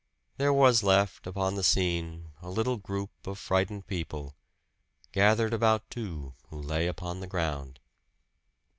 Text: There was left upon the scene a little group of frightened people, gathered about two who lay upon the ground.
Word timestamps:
There 0.37 0.51
was 0.51 0.81
left 0.81 1.27
upon 1.27 1.53
the 1.53 1.63
scene 1.63 2.31
a 2.41 2.49
little 2.49 2.77
group 2.77 3.11
of 3.27 3.37
frightened 3.37 3.85
people, 3.85 4.33
gathered 5.11 5.53
about 5.53 5.87
two 5.91 6.33
who 6.49 6.59
lay 6.59 6.87
upon 6.87 7.19
the 7.19 7.27
ground. 7.27 7.79